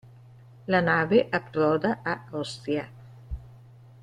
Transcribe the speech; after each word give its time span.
La 0.65 0.81
nave 0.87 1.29
approda 1.31 1.91
a 2.03 2.17
Ostia. 2.31 2.89